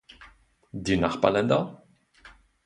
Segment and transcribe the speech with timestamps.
[0.71, 1.83] Die Nachbarländer?